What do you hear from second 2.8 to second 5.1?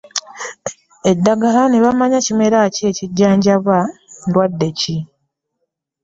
kijjanjaba ndwadde ki?